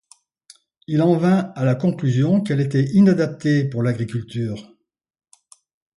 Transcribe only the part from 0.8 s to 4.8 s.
Il en vint à la conclusion qu'elle était inadaptée pour l'agriculture.